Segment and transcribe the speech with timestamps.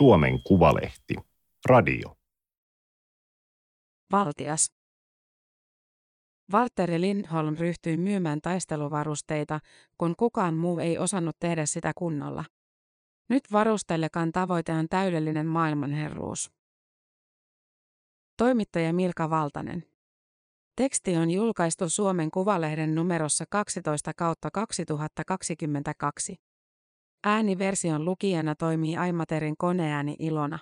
[0.00, 1.14] Suomen Kuvalehti.
[1.66, 2.16] Radio.
[4.12, 4.72] Valtias.
[6.52, 9.60] Valtteri Lindholm ryhtyi myymään taisteluvarusteita,
[9.98, 12.44] kun kukaan muu ei osannut tehdä sitä kunnolla.
[13.28, 16.52] Nyt varustellekaan tavoite on täydellinen maailmanherruus.
[18.36, 19.84] Toimittaja Milka Valtanen.
[20.76, 26.49] Teksti on julkaistu Suomen Kuvalehden numerossa 12 kautta 2022.
[27.24, 30.58] Ääniversion lukijana toimii Aimaterin koneääni Ilona.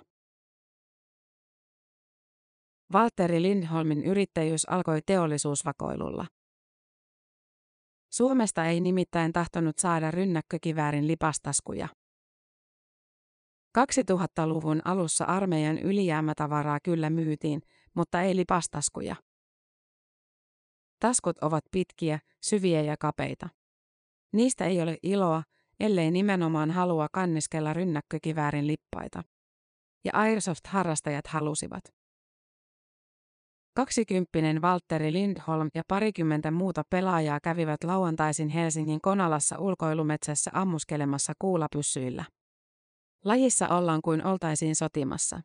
[2.93, 6.25] Valtteri Lindholmin yrittäjyys alkoi teollisuusvakoilulla.
[8.13, 11.87] Suomesta ei nimittäin tahtonut saada rynnäkkökiväärin lipastaskuja.
[13.77, 17.61] 2000-luvun alussa armeijan ylijäämätavaraa kyllä myytiin,
[17.93, 19.15] mutta ei lipastaskuja.
[20.99, 23.49] Taskut ovat pitkiä, syviä ja kapeita.
[24.33, 25.43] Niistä ei ole iloa,
[25.79, 29.23] ellei nimenomaan halua kanniskella rynnäkkökiväärin lippaita.
[30.05, 31.83] Ja Airsoft-harrastajat halusivat.
[33.75, 42.25] Kaksikymppinen Valtteri Lindholm ja parikymmentä muuta pelaajaa kävivät lauantaisin Helsingin Konalassa ulkoilumetsässä ammuskelemassa kuulapyssyillä.
[43.25, 45.41] Lajissa ollaan kuin oltaisiin sotimassa.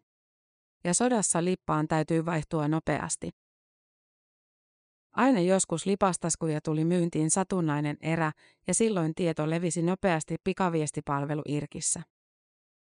[0.84, 3.30] Ja sodassa lippaan täytyy vaihtua nopeasti.
[5.14, 8.32] Aina joskus lipastaskuja tuli myyntiin satunnainen erä,
[8.66, 12.02] ja silloin tieto levisi nopeasti pikaviestipalvelu Irkissä.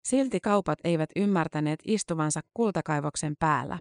[0.04, 3.80] Silti kaupat eivät ymmärtäneet istuvansa kultakaivoksen päällä.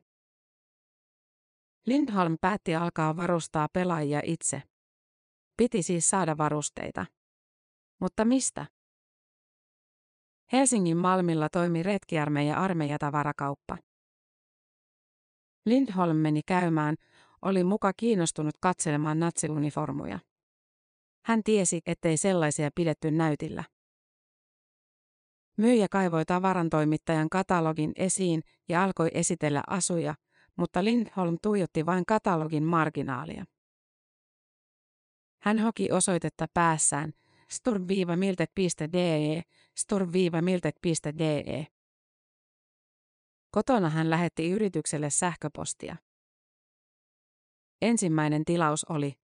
[1.86, 4.62] Lindholm päätti alkaa varustaa pelaajia itse.
[5.56, 7.06] Piti siis saada varusteita.
[8.00, 8.66] Mutta mistä?
[10.52, 13.78] Helsingin Malmilla toimi retkiarmeija armeijatavarakauppa.
[15.66, 16.96] Lindholm meni käymään,
[17.42, 20.18] oli muka kiinnostunut katselemaan natsiuniformuja.
[21.24, 23.64] Hän tiesi, ettei sellaisia pidetty näytillä.
[25.56, 30.14] Myyjä kaivoi tavarantoimittajan katalogin esiin ja alkoi esitellä asuja,
[30.56, 33.44] mutta Lindholm tuijotti vain katalogin marginaalia.
[35.42, 37.12] Hän hoki osoitetta päässään
[37.52, 39.42] sturm-miltek.de,
[39.78, 41.66] sturm-miltek.de.
[43.50, 45.96] Kotona hän lähetti yritykselle sähköpostia.
[47.82, 49.14] Ensimmäinen tilaus oli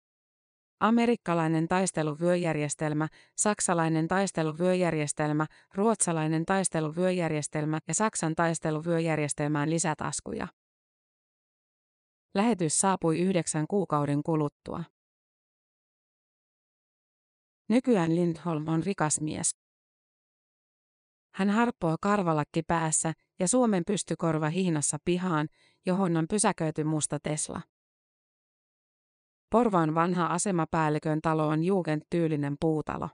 [0.81, 10.49] amerikkalainen taisteluvyöjärjestelmä, saksalainen taisteluvyöjärjestelmä, ruotsalainen taisteluvyöjärjestelmä ja Saksan taisteluvyöjärjestelmään lisätaskuja.
[12.35, 14.85] Lähetys saapui yhdeksän kuukauden kuluttua.
[17.69, 19.57] Nykyään Lindholm on rikas mies.
[21.35, 25.49] Hän harppoo karvalakki päässä ja Suomen pystykorva hihnassa pihaan,
[25.87, 27.61] johon on pysäköity musta Tesla.
[29.55, 33.09] Porvaan vanha asemapäällikön talo on Jugend-tyylinen puutalo.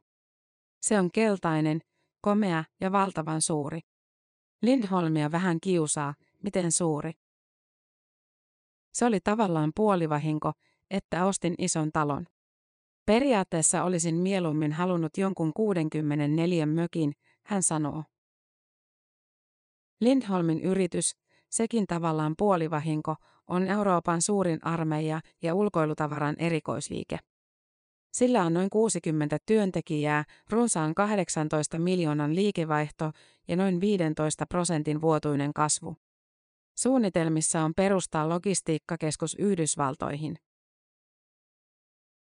[0.82, 1.80] Se on keltainen,
[2.20, 3.80] komea ja valtavan suuri.
[4.62, 7.12] Lindholmia vähän kiusaa, miten suuri.
[8.92, 10.52] Se oli tavallaan puolivahinko,
[10.90, 12.26] että ostin ison talon.
[13.06, 17.12] Periaatteessa olisin mieluummin halunnut jonkun 64 mökin,
[17.46, 18.04] hän sanoo.
[20.00, 21.16] Lindholmin yritys,
[21.50, 23.16] sekin tavallaan puolivahinko,
[23.50, 27.18] on Euroopan suurin armeija ja ulkoilutavaran erikoisliike.
[28.12, 33.12] Sillä on noin 60 työntekijää, runsaan 18 miljoonan liikevaihto
[33.48, 35.96] ja noin 15 prosentin vuotuinen kasvu.
[36.78, 40.36] Suunnitelmissa on perustaa logistiikkakeskus Yhdysvaltoihin.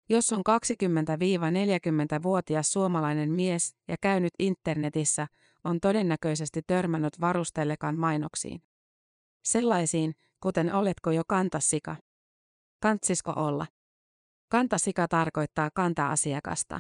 [0.10, 5.28] Jos on 20-40-vuotias suomalainen mies ja käynyt internetissä,
[5.64, 8.62] on todennäköisesti törmännyt varustellekan mainoksiin.
[9.44, 11.96] Sellaisiin, kuten oletko jo kantasika.
[12.80, 13.68] Kantsisko olla?
[14.50, 16.80] Kantasika tarkoittaa kanta-asiakasta.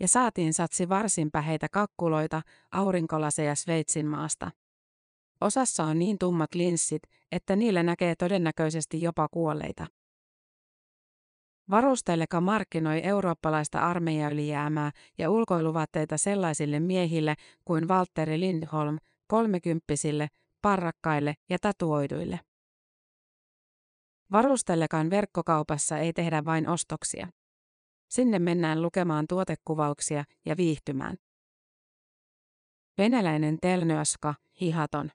[0.00, 4.50] Ja saatiin satsi varsin päheitä kakkuloita, aurinkolaseja Sveitsin maasta.
[5.40, 9.86] Osassa on niin tummat linssit, että niillä näkee todennäköisesti jopa kuolleita.
[11.70, 17.34] Varusteleka markkinoi eurooppalaista armeijaylijäämää ja ulkoiluvaatteita sellaisille miehille
[17.64, 20.28] kuin Valtteri Lindholm, kolmekymppisille,
[20.62, 22.40] parrakkaille ja tatuoiduille.
[24.32, 27.28] Varustelekan verkkokaupassa ei tehdä vain ostoksia.
[28.08, 31.16] Sinne mennään lukemaan tuotekuvauksia ja viihtymään.
[32.98, 35.10] Venäläinen telnöaska, hihaton.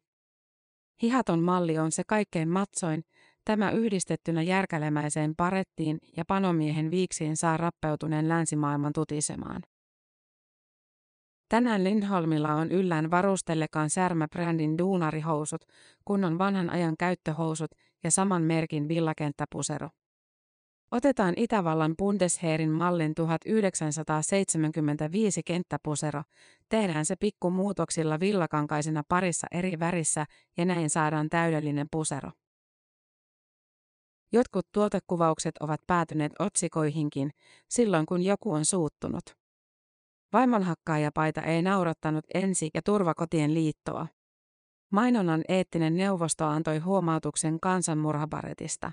[1.01, 3.03] Hihaton malli on se kaikkein matsoin,
[3.45, 9.61] tämä yhdistettynä järkälemäiseen parettiin ja panomiehen viiksiin saa rappeutuneen länsimaailman tutisemaan.
[11.51, 15.65] Tänään Lindholmilla on yllään varustellekaan Särmä-brändin duunarihousut,
[16.05, 17.71] kunnon vanhan ajan käyttöhousut
[18.03, 19.89] ja saman merkin villakenttäpusero.
[20.91, 26.23] Otetaan Itävallan Bundesheerin mallin 1975 kenttäpusero,
[26.69, 30.25] tehdään se pikkumuutoksilla villakankaisena parissa eri värissä
[30.57, 32.31] ja näin saadaan täydellinen pusero.
[34.31, 37.31] Jotkut tuotekuvaukset ovat päätyneet otsikoihinkin
[37.67, 39.40] silloin, kun joku on suuttunut.
[40.33, 44.07] Vaimonhakkaajapaita ei naurattanut ensi- ja turvakotien liittoa.
[44.91, 48.91] Mainonnan eettinen neuvosto antoi huomautuksen kansanmurhaparetista.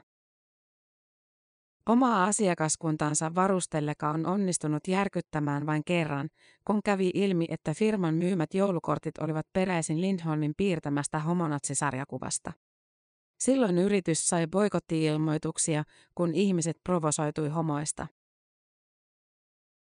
[1.87, 6.29] Omaa asiakaskuntaansa varustelleka on onnistunut järkyttämään vain kerran,
[6.65, 12.53] kun kävi ilmi, että firman myymät joulukortit olivat peräisin Lindholmin piirtämästä homonatsisarjakuvasta.
[13.41, 18.07] Silloin yritys sai boikotti-ilmoituksia, kun ihmiset provosoitui homoista.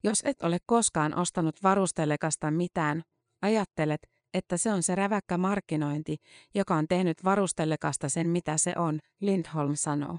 [0.03, 3.03] Jos et ole koskaan ostanut varustellekasta mitään,
[3.43, 4.01] ajattelet,
[4.35, 6.17] että se on se räväkkä markkinointi,
[6.55, 10.19] joka on tehnyt varustellekasta sen mitä se on, Lindholm sanoo.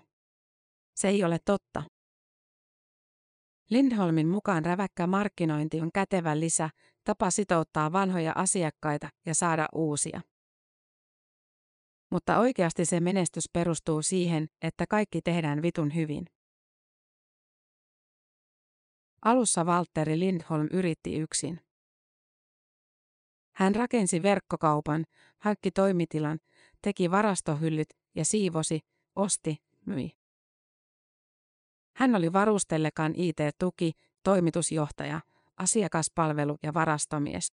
[0.95, 1.83] Se ei ole totta.
[3.69, 6.69] Lindholmin mukaan räväkkä markkinointi on kätevä lisä,
[7.03, 10.21] tapa sitouttaa vanhoja asiakkaita ja saada uusia.
[12.11, 16.25] Mutta oikeasti se menestys perustuu siihen, että kaikki tehdään vitun hyvin.
[19.25, 21.59] Alussa Valtteri Lindholm yritti yksin.
[23.51, 25.05] Hän rakensi verkkokaupan,
[25.37, 26.39] hankki toimitilan,
[26.81, 28.79] teki varastohyllyt ja siivosi,
[29.15, 30.11] osti, myi.
[31.95, 33.91] Hän oli varustellekan IT-tuki,
[34.23, 35.21] toimitusjohtaja,
[35.57, 37.53] asiakaspalvelu ja varastomies.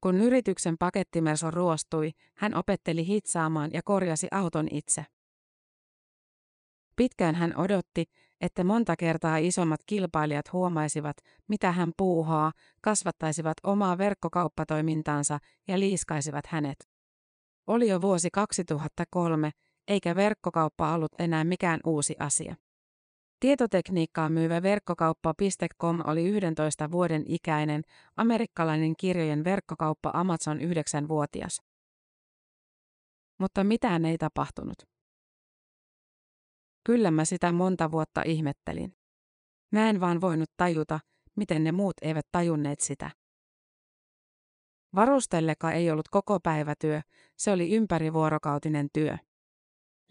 [0.00, 5.06] Kun yrityksen pakettimerso ruostui, hän opetteli hitsaamaan ja korjasi auton itse.
[6.96, 8.04] Pitkään hän odotti,
[8.44, 11.16] että monta kertaa isommat kilpailijat huomaisivat,
[11.48, 15.38] mitä hän puuhaa, kasvattaisivat omaa verkkokauppatoimintaansa
[15.68, 16.76] ja liiskaisivat hänet.
[17.66, 19.50] Oli jo vuosi 2003,
[19.88, 22.54] eikä verkkokauppa ollut enää mikään uusi asia.
[23.40, 27.82] Tietotekniikkaa myyvä verkkokauppa.com oli 11 vuoden ikäinen
[28.16, 31.62] amerikkalainen kirjojen verkkokauppa Amazon 9-vuotias.
[33.38, 34.93] Mutta mitään ei tapahtunut.
[36.84, 38.96] Kyllä mä sitä monta vuotta ihmettelin.
[39.72, 41.00] Mä en vaan voinut tajuta,
[41.36, 43.10] miten ne muut eivät tajunneet sitä.
[44.94, 47.00] Varustelleka ei ollut koko päivätyö,
[47.36, 49.16] se oli ympärivuorokautinen työ.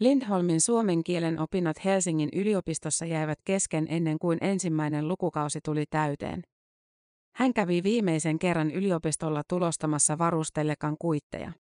[0.00, 6.42] Lindholmin suomen kielen opinnot Helsingin yliopistossa jäivät kesken ennen kuin ensimmäinen lukukausi tuli täyteen.
[7.36, 11.52] Hän kävi viimeisen kerran yliopistolla tulostamassa varustellekan kuitteja.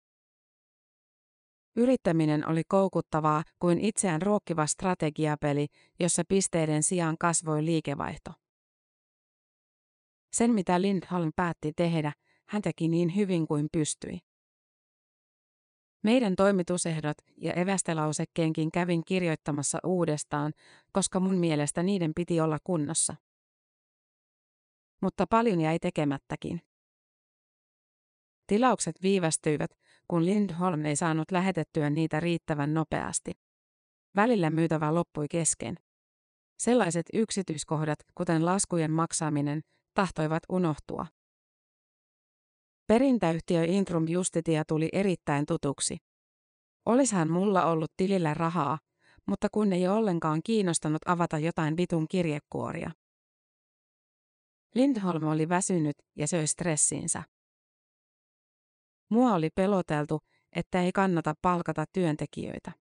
[1.76, 5.66] Yrittäminen oli koukuttavaa kuin itseään ruokkiva strategiapeli,
[6.00, 8.32] jossa pisteiden sijaan kasvoi liikevaihto.
[10.32, 12.12] Sen mitä Lindholm päätti tehdä,
[12.48, 14.18] hän teki niin hyvin kuin pystyi.
[16.02, 20.52] Meidän toimitusehdot ja evästelausekkeenkin kävin kirjoittamassa uudestaan,
[20.92, 23.16] koska mun mielestä niiden piti olla kunnossa.
[25.02, 26.60] Mutta paljon jäi tekemättäkin.
[28.46, 29.70] Tilaukset viivästyivät,
[30.12, 33.32] kun Lindholm ei saanut lähetettyä niitä riittävän nopeasti.
[34.16, 35.76] Välillä myytävä loppui kesken.
[36.58, 39.60] Sellaiset yksityiskohdat, kuten laskujen maksaminen,
[39.94, 41.06] tahtoivat unohtua.
[42.86, 45.96] Perintäyhtiö Intrum Justitia tuli erittäin tutuksi.
[46.86, 48.78] Olishan mulla ollut tilillä rahaa,
[49.26, 52.90] mutta kun ei ollenkaan kiinnostanut avata jotain vitun kirjekuoria.
[54.74, 57.22] Lindholm oli väsynyt ja söi stressiinsä.
[59.12, 60.20] Mua oli peloteltu,
[60.52, 62.72] että ei kannata palkata työntekijöitä.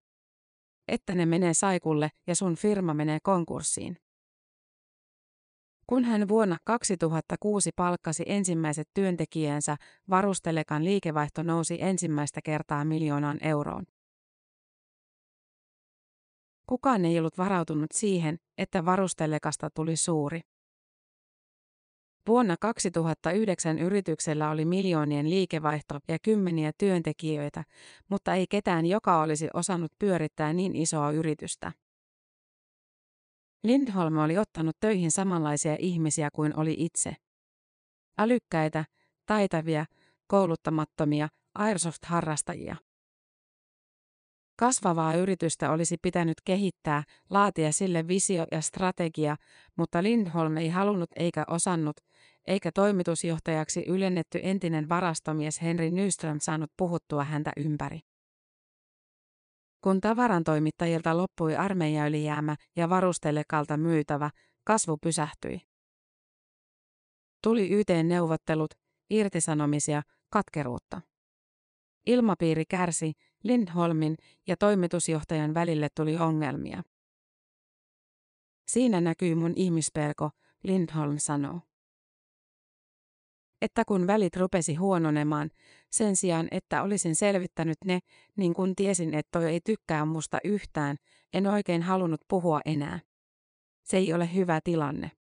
[0.88, 3.98] Että ne menee saikulle ja sun firma menee konkurssiin.
[5.88, 9.76] Kun hän vuonna 2006 palkkasi ensimmäiset työntekijänsä,
[10.10, 13.86] varustelekan liikevaihto nousi ensimmäistä kertaa miljoonaan euroon.
[16.68, 20.42] Kukaan ei ollut varautunut siihen, että varustelekasta tuli suuri.
[22.28, 27.64] Vuonna 2009 yrityksellä oli miljoonien liikevaihto ja kymmeniä työntekijöitä,
[28.10, 31.72] mutta ei ketään, joka olisi osannut pyörittää niin isoa yritystä.
[33.64, 37.16] Lindholm oli ottanut töihin samanlaisia ihmisiä kuin oli itse.
[38.18, 38.86] Älykkäitä,
[39.26, 39.86] taitavia,
[40.28, 41.28] kouluttamattomia,
[41.60, 42.76] Airsoft-harrastajia.
[44.60, 49.36] Kasvavaa yritystä olisi pitänyt kehittää, laatia sille visio ja strategia,
[49.78, 51.96] mutta Lindholm ei halunnut eikä osannut,
[52.48, 58.00] eikä toimitusjohtajaksi ylennetty entinen varastomies Henry Nyström saanut puhuttua häntä ympäri.
[59.84, 64.30] Kun tavarantoimittajilta loppui armeijaylijäämä ja varustelekalta myytävä,
[64.64, 65.62] kasvu pysähtyi.
[67.44, 68.72] Tuli YT-neuvottelut,
[69.10, 71.02] irtisanomisia, katkeruutta.
[72.06, 74.16] Ilmapiiri kärsi, Lindholmin
[74.48, 76.84] ja toimitusjohtajan välille tuli ongelmia.
[78.68, 80.30] Siinä näkyy mun ihmispelko,
[80.64, 81.71] Lindholm sanoo.
[83.62, 85.50] Että kun välit rupesi huononemaan,
[85.92, 88.00] sen sijaan että olisin selvittänyt ne,
[88.38, 90.98] niin kun tiesin, että toi ei tykkää musta yhtään,
[91.34, 93.00] en oikein halunnut puhua enää.
[93.84, 95.12] Se ei ole hyvä tilanne.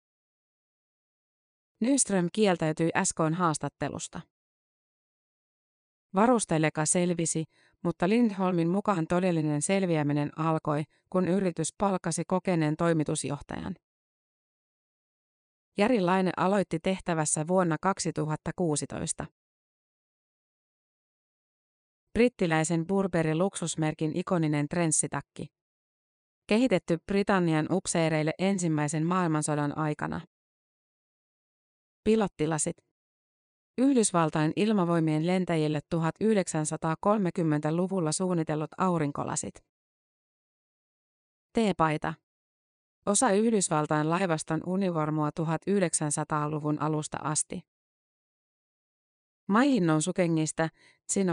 [1.80, 4.20] Nyström kieltäytyi äskoon haastattelusta.
[6.14, 7.44] Varusteleka selvisi,
[7.84, 13.74] mutta Lindholmin mukaan todellinen selviäminen alkoi, kun yritys palkasi kokeneen toimitusjohtajan.
[15.78, 19.26] Jari Laine aloitti tehtävässä vuonna 2016.
[22.12, 25.46] Brittiläisen Burberry luksusmerkin ikoninen trenssitakki.
[26.46, 30.20] Kehitetty Britannian upseereille ensimmäisen maailmansodan aikana.
[32.04, 32.76] Pilottilasit.
[33.78, 39.54] Yhdysvaltain ilmavoimien lentäjille 1930-luvulla suunnitellut aurinkolasit.
[41.52, 42.14] T-paita.
[43.06, 47.60] Osa Yhdysvaltain laivaston univormua 1900-luvun alusta asti.
[49.48, 50.68] Maihinnon sukengista,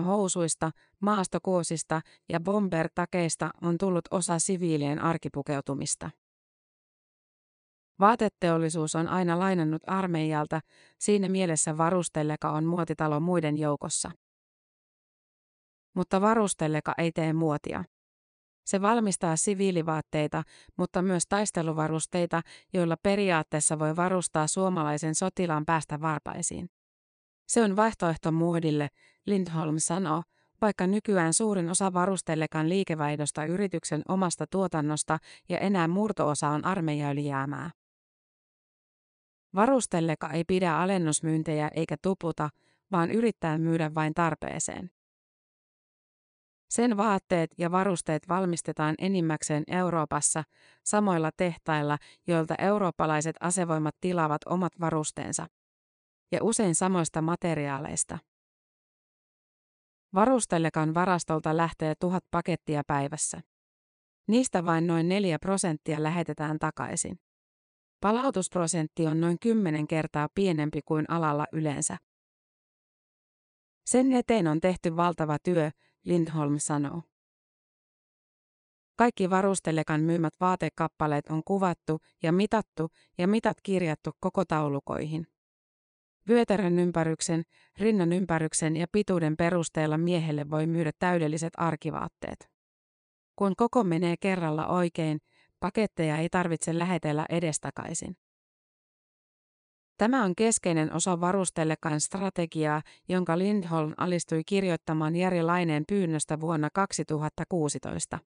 [0.05, 6.09] housuista, maastokuosista ja bomber-takeista on tullut osa siviilien arkipukeutumista.
[7.99, 10.61] Vaateteollisuus on aina lainannut armeijalta,
[10.99, 14.11] siinä mielessä varustelleka on muotitalo muiden joukossa.
[15.95, 17.83] Mutta varustelleka ei tee muotia.
[18.67, 20.43] Se valmistaa siviilivaatteita,
[20.77, 22.41] mutta myös taisteluvarusteita,
[22.73, 26.69] joilla periaatteessa voi varustaa suomalaisen sotilaan päästä varpaisiin.
[27.47, 28.89] Se on vaihtoehto muodille,
[29.25, 30.23] Lindholm sanoo,
[30.61, 35.17] vaikka nykyään suurin osa varustellekan liikevaihdosta yrityksen omasta tuotannosta
[35.49, 37.71] ja enää murtoosa on armeijaylijäämää.
[39.55, 42.49] Varustelleka ei pidä alennusmyyntejä eikä tuputa,
[42.91, 44.96] vaan yrittää myydä vain tarpeeseen.
[46.69, 50.43] Sen vaatteet ja varusteet valmistetaan enimmäkseen Euroopassa,
[50.83, 51.97] samoilla tehtailla,
[52.27, 55.47] joilta eurooppalaiset asevoimat tilaavat omat varusteensa.
[56.31, 58.19] Ja usein samoista materiaaleista.
[60.13, 63.41] Varustellekan varastolta lähtee tuhat pakettia päivässä.
[64.27, 67.19] Niistä vain noin 4 prosenttia lähetetään takaisin.
[68.01, 71.97] Palautusprosentti on noin 10 kertaa pienempi kuin alalla yleensä.
[73.85, 75.71] Sen eteen on tehty valtava työ,
[76.03, 77.01] Lindholm sanoo.
[78.95, 85.27] Kaikki varustelekan myymät vaatekappaleet on kuvattu ja mitattu ja mitat kirjattu koko taulukoihin.
[86.27, 87.43] Vyötärön ympäryksen,
[87.77, 92.49] rinnan ympäryksen ja pituuden perusteella miehelle voi myydä täydelliset arkivaatteet.
[93.35, 95.19] Kun koko menee kerralla oikein,
[95.59, 98.17] paketteja ei tarvitse lähetellä edestakaisin.
[99.97, 108.19] Tämä on keskeinen osa varustellekan strategiaa, jonka Lindholm alistui kirjoittamaan Jari Laineen pyynnöstä vuonna 2016.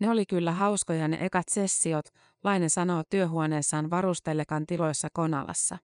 [0.00, 2.08] Ne oli kyllä hauskoja ne ekat sessiot,
[2.44, 5.78] Laine sanoo työhuoneessaan varustellekan tiloissa Konalassa.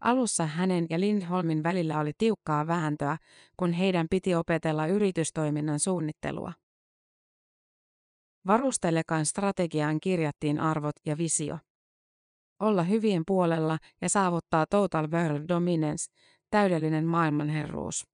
[0.00, 3.16] Alussa hänen ja Lindholmin välillä oli tiukkaa vääntöä,
[3.56, 6.52] kun heidän piti opetella yritystoiminnan suunnittelua.
[8.46, 11.58] Varustelekan strategiaan kirjattiin arvot ja visio
[12.64, 16.12] olla hyvien puolella ja saavuttaa total world dominance,
[16.50, 18.06] täydellinen maailmanherruus.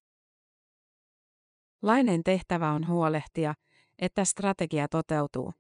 [1.83, 3.55] Lainen tehtävä on huolehtia,
[3.99, 5.53] että strategia toteutuu.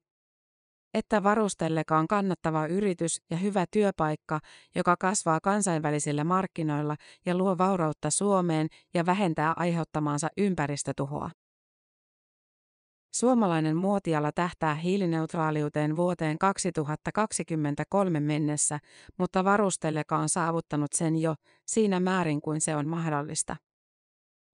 [0.94, 4.40] Että varustelleka on kannattava yritys ja hyvä työpaikka,
[4.74, 11.30] joka kasvaa kansainvälisillä markkinoilla ja luo vaurautta Suomeen ja vähentää aiheuttamaansa ympäristötuhoa.
[13.14, 18.78] Suomalainen muotiala tähtää hiilineutraaliuteen vuoteen 2023 mennessä,
[19.18, 21.34] mutta varusteleka on saavuttanut sen jo
[21.66, 23.56] siinä määrin kuin se on mahdollista.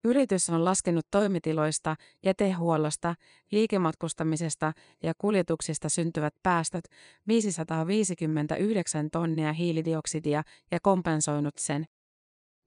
[0.05, 3.15] Yritys on laskenut toimitiloista, jätehuollosta,
[3.51, 4.73] liikematkustamisesta
[5.03, 6.85] ja kuljetuksista syntyvät päästöt
[7.29, 11.85] 559 tonnia hiilidioksidia ja kompensoinut sen.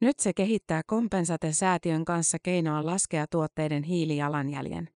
[0.01, 4.89] Nyt se kehittää Kompensate-säätiön kanssa keinoa laskea tuotteiden hiilijalanjäljen.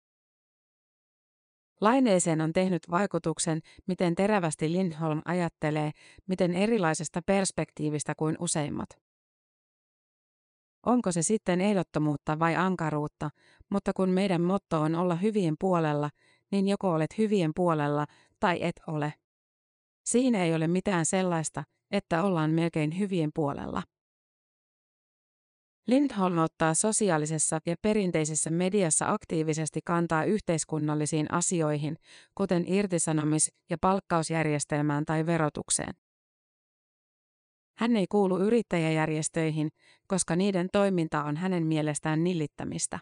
[1.83, 5.91] Laineeseen on tehnyt vaikutuksen, miten terävästi Lindholm ajattelee,
[6.27, 8.89] miten erilaisesta perspektiivistä kuin useimmat.
[10.85, 13.29] Onko se sitten ehdottomuutta vai ankaruutta,
[13.69, 16.09] mutta kun meidän motto on olla hyvien puolella,
[16.51, 18.05] niin joko olet hyvien puolella
[18.39, 19.13] tai et ole.
[20.05, 23.83] Siinä ei ole mitään sellaista, että ollaan melkein hyvien puolella.
[25.87, 31.97] Lindholm ottaa sosiaalisessa ja perinteisessä mediassa aktiivisesti kantaa yhteiskunnallisiin asioihin,
[32.35, 35.93] kuten irtisanomis- ja palkkausjärjestelmään tai verotukseen.
[37.77, 39.69] Hän ei kuulu yrittäjäjärjestöihin,
[40.07, 42.99] koska niiden toiminta on hänen mielestään nillittämistä.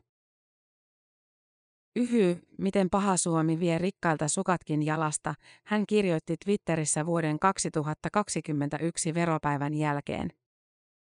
[1.96, 5.34] Yhy, miten paha Suomi vie rikkailta sukatkin jalasta,
[5.66, 10.30] hän kirjoitti Twitterissä vuoden 2021 veropäivän jälkeen.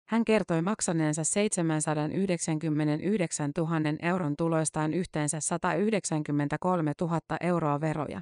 [0.05, 8.21] Hän kertoi maksaneensa 799 000 euron tuloistaan yhteensä 193 000 euroa veroja.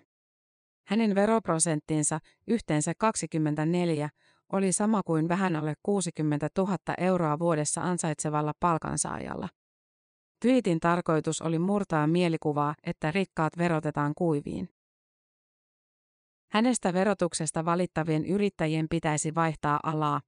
[0.88, 4.09] Hänen veroprosenttinsa, yhteensä 24,
[4.51, 9.50] oli sama kuin vähän alle 60 000 euroa vuodessa ansaitsevalla palkansaajalla.
[10.41, 14.69] Twiitin tarkoitus oli murtaa mielikuvaa, että rikkaat verotetaan kuiviin.
[16.51, 20.21] Hänestä verotuksesta valittavien yrittäjien pitäisi vaihtaa alaa.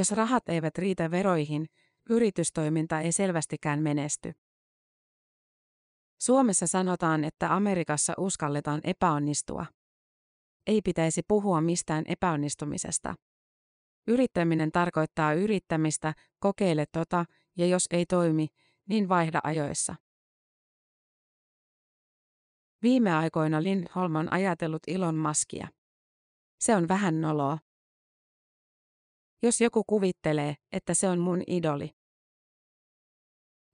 [0.00, 1.66] Jos rahat eivät riitä veroihin,
[2.10, 4.32] yritystoiminta ei selvästikään menesty.
[6.20, 9.66] Suomessa sanotaan, että Amerikassa uskalletaan epäonnistua.
[10.66, 13.14] Ei pitäisi puhua mistään epäonnistumisesta.
[14.06, 17.24] Yrittäminen tarkoittaa yrittämistä, kokeile tota,
[17.56, 18.46] ja jos ei toimi,
[18.88, 19.94] niin vaihda ajoissa.
[22.82, 25.68] Viime aikoina Lindholm on ajatellut Ilon maskia.
[26.60, 27.58] Se on vähän noloa.
[29.42, 31.90] Jos joku kuvittelee, että se on mun idoli.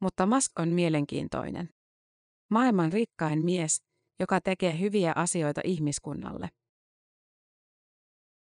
[0.01, 1.69] Mutta Musk on mielenkiintoinen.
[2.51, 3.83] Maailman rikkain mies,
[4.21, 6.49] joka tekee hyviä asioita ihmiskunnalle.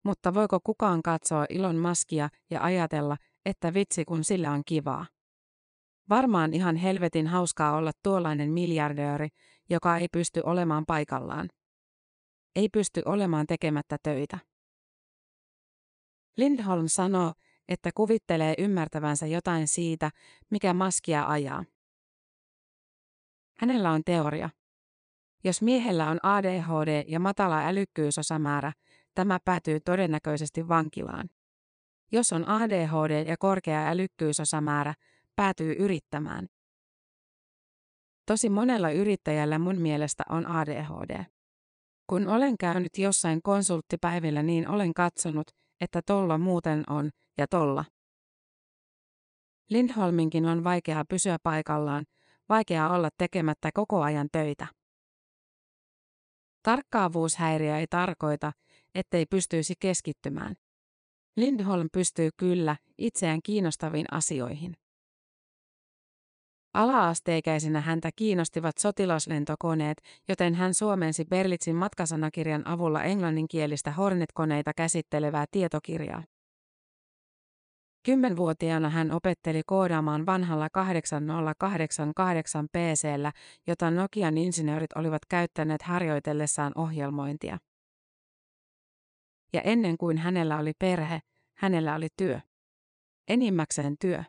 [0.05, 5.05] Mutta voiko kukaan katsoa Ilon maskia ja ajatella, että vitsi kun sillä on kivaa?
[6.09, 9.27] Varmaan ihan helvetin hauskaa olla tuollainen miljardööri,
[9.69, 11.49] joka ei pysty olemaan paikallaan.
[12.55, 14.39] Ei pysty olemaan tekemättä töitä.
[16.37, 17.33] Lindholm sanoo,
[17.67, 20.11] että kuvittelee ymmärtävänsä jotain siitä,
[20.49, 21.65] mikä maskia ajaa.
[23.57, 24.49] Hänellä on teoria.
[25.43, 28.73] Jos miehellä on ADHD ja matala älykkyysosamäärä,
[29.15, 31.29] tämä päätyy todennäköisesti vankilaan.
[32.11, 34.93] Jos on ADHD ja korkea älykkyysosamäärä,
[35.35, 36.47] päätyy yrittämään.
[38.25, 41.25] Tosi monella yrittäjällä mun mielestä on ADHD.
[42.07, 47.85] Kun olen käynyt jossain konsulttipäivillä, niin olen katsonut, että tolla muuten on, ja tolla.
[49.69, 52.05] Lindholminkin on vaikea pysyä paikallaan,
[52.49, 54.67] vaikea olla tekemättä koko ajan töitä.
[56.63, 58.51] Tarkkaavuushäiriö ei tarkoita,
[58.95, 60.55] ettei pystyisi keskittymään.
[61.37, 64.77] Lindholm pystyy kyllä itseään kiinnostaviin asioihin.
[66.73, 76.23] Ala-asteikäisenä häntä kiinnostivat sotilaslentokoneet, joten hän suomensi Berlitsin matkasanakirjan avulla englanninkielistä Hornet-koneita käsittelevää tietokirjaa.
[78.05, 83.31] Kymmenvuotiaana hän opetteli koodaamaan vanhalla 8088 PCllä,
[83.67, 87.57] jota Nokian insinöörit olivat käyttäneet harjoitellessaan ohjelmointia.
[89.53, 91.19] Ja ennen kuin hänellä oli perhe,
[91.57, 92.39] hänellä oli työ.
[93.27, 94.23] Enimmäkseen työ.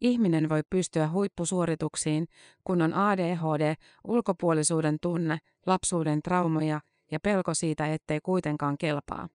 [0.00, 2.26] Ihminen voi pystyä huippusuorituksiin,
[2.64, 6.80] kun on ADHD, ulkopuolisuuden tunne, lapsuuden traumoja
[7.10, 9.28] ja pelko siitä, ettei kuitenkaan kelpaa.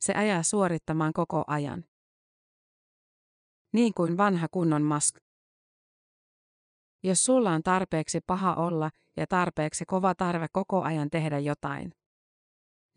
[0.00, 1.84] Se ajaa suorittamaan koko ajan.
[3.72, 5.16] Niin kuin vanha kunnon mask.
[7.02, 11.92] Jos sulla on tarpeeksi paha olla ja tarpeeksi kova tarve koko ajan tehdä jotain,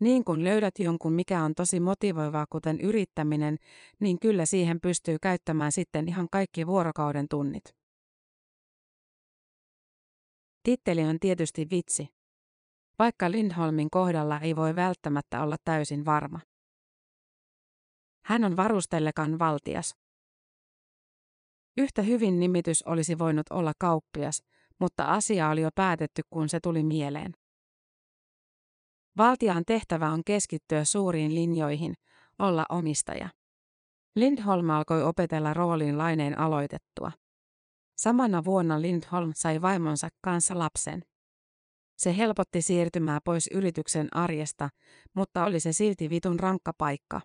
[0.02, 3.58] niin kun löydät jonkun, mikä on tosi motivoivaa, kuten yrittäminen,
[4.00, 7.64] niin kyllä siihen pystyy käyttämään sitten ihan kaikki vuorokauden tunnit.
[10.62, 12.08] Titteli on tietysti vitsi.
[12.98, 16.40] Vaikka Lindholmin kohdalla ei voi välttämättä olla täysin varma.
[18.24, 19.94] Hän on varustellekan valtias.
[21.76, 24.42] Yhtä hyvin nimitys olisi voinut olla kauppias,
[24.78, 27.34] mutta asia oli jo päätetty, kun se tuli mieleen.
[29.16, 31.94] Valtiaan tehtävä on keskittyä suuriin linjoihin,
[32.38, 33.28] olla omistaja.
[34.16, 37.12] Lindholm alkoi opetella rooliin laineen aloitettua.
[37.96, 41.02] Samana vuonna Lindholm sai vaimonsa kanssa lapsen.
[41.96, 44.68] Se helpotti siirtymää pois yrityksen arjesta,
[45.14, 47.20] mutta oli se silti vitun rankka paikka.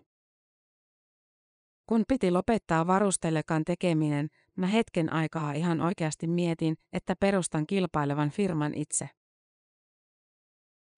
[1.86, 8.74] Kun piti lopettaa varustelekan tekeminen, mä hetken aikaa ihan oikeasti mietin, että perustan kilpailevan firman
[8.74, 9.08] itse.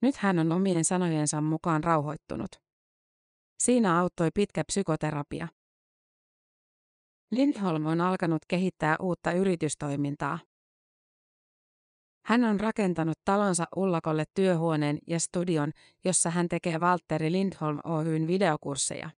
[0.03, 2.51] Nyt hän on omien sanojensa mukaan rauhoittunut.
[3.59, 5.49] Siinä auttoi pitkä psykoterapia.
[7.31, 10.39] Lindholm on alkanut kehittää uutta yritystoimintaa.
[12.25, 15.73] Hän on rakentanut talonsa Ullakolle työhuoneen ja studion,
[16.05, 19.11] jossa hän tekee Valtteri Lindholm Oyn videokursseja.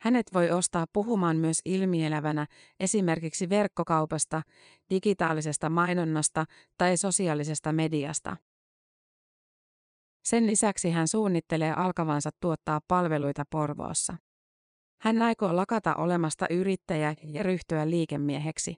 [0.00, 2.46] Hänet voi ostaa puhumaan myös ilmielävänä
[2.80, 4.42] esimerkiksi verkkokaupasta,
[4.90, 6.44] digitaalisesta mainonnasta
[6.78, 8.36] tai sosiaalisesta mediasta.
[10.26, 14.16] Sen lisäksi hän suunnittelee alkavansa tuottaa palveluita Porvoossa.
[15.00, 18.76] Hän aikoo lakata olemasta yrittäjä ja ryhtyä liikemieheksi.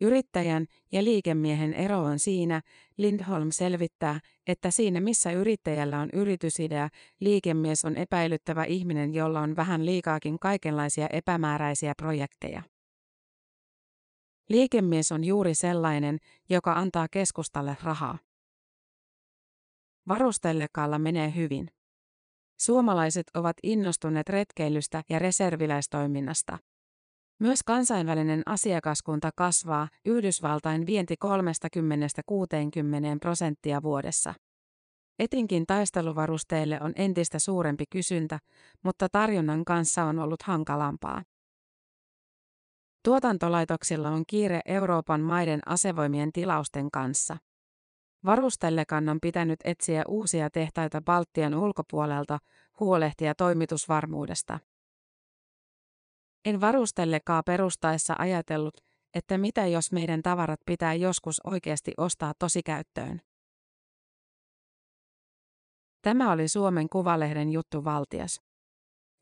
[0.00, 2.62] Yrittäjän ja liikemiehen ero on siinä,
[2.96, 6.88] Lindholm selvittää, että siinä missä yrittäjällä on yritysidea,
[7.20, 12.62] liikemies on epäilyttävä ihminen, jolla on vähän liikaakin kaikenlaisia epämääräisiä projekteja.
[14.48, 16.18] Liikemies on juuri sellainen,
[16.48, 18.27] joka antaa keskustalle rahaa.
[20.08, 21.68] Varustellekalla menee hyvin.
[22.60, 26.58] Suomalaiset ovat innostuneet retkeilystä ja reserviläistoiminnasta.
[27.40, 31.28] Myös kansainvälinen asiakaskunta kasvaa, Yhdysvaltain vienti 30-60
[33.20, 34.34] prosenttia vuodessa.
[35.18, 38.38] Etinkin taisteluvarusteille on entistä suurempi kysyntä,
[38.84, 41.22] mutta tarjonnan kanssa on ollut hankalampaa.
[43.04, 47.36] Tuotantolaitoksilla on kiire Euroopan maiden asevoimien tilausten kanssa.
[48.24, 52.38] Varustellekan on pitänyt etsiä uusia tehtaita Baltian ulkopuolelta,
[52.80, 54.58] huolehtia toimitusvarmuudesta.
[56.44, 58.76] En varustellekaa perustaessa ajatellut,
[59.14, 63.20] että mitä jos meidän tavarat pitää joskus oikeasti ostaa tosikäyttöön.
[66.02, 68.40] Tämä oli Suomen Kuvalehden juttu valtias.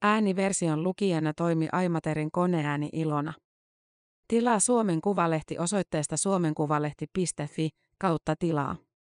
[0.03, 3.33] Ääniversion lukijana toimi Aimaterin koneääni Ilona.
[4.29, 8.86] Tilaa Suomen Kuvalehti osoitteesta suomenkuvalehti.fi kautta tilaa.